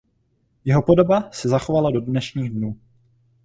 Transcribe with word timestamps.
Jeho 0.65 0.81
podoba 0.81 1.29
se 1.31 1.49
zachovala 1.49 1.91
do 1.91 2.01
dnešních 2.01 2.49
dnů. 2.49 2.77